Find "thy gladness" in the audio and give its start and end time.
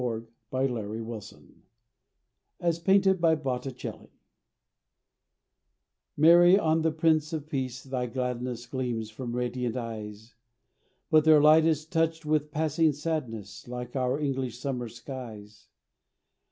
7.83-8.65